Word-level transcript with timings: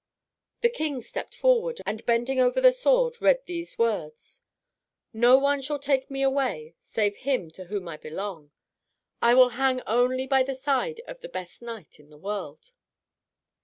The 0.61 0.69
King 0.69 1.01
stepped 1.03 1.35
forward, 1.35 1.79
and 1.85 2.03
bending 2.07 2.39
over 2.39 2.59
the 2.59 2.73
sword 2.73 3.21
read 3.21 3.45
these 3.45 3.77
words: 3.77 4.41
"No 5.13 5.37
one 5.37 5.61
shall 5.61 5.77
take 5.77 6.09
me 6.09 6.23
away 6.23 6.73
save 6.79 7.17
him 7.17 7.51
to 7.51 7.65
whom 7.65 7.87
I 7.87 7.97
belong. 7.97 8.49
I 9.21 9.35
will 9.35 9.49
hang 9.49 9.83
only 9.85 10.25
by 10.25 10.41
the 10.41 10.55
side 10.55 11.01
of 11.05 11.21
the 11.21 11.29
best 11.29 11.61
knight 11.61 11.99
in 11.99 12.09
the 12.09 12.17
world." 12.17 12.71